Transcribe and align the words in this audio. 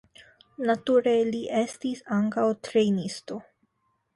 Nature 0.69 1.13
li 1.27 1.41
estis 1.59 2.01
ankaŭ 2.17 2.47
trejnisto. 2.69 3.39